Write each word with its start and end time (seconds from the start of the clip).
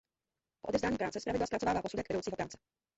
Po 0.61 0.69
odevzdání 0.69 0.97
práce 0.97 1.19
zpravidla 1.19 1.47
zpracovává 1.47 1.81
posudek 1.81 2.09
vedoucího 2.09 2.35
práce. 2.37 2.57